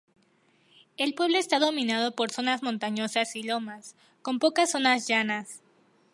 [0.97, 5.61] El Pueblo está dominado por zonas montañosas y lomas, con pocas zonas llanas.